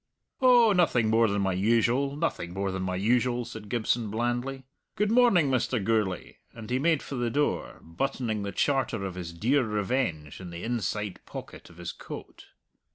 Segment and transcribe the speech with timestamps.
[0.41, 4.63] "Oh, nothing more than my usual, nothing more than my usual," said Gibson blandly.
[4.95, 5.77] "Good morning, Mr.
[5.79, 10.49] Gourlay," and he made for the door, buttoning the charter of his dear revenge in
[10.49, 12.47] the inside pocket of his coat.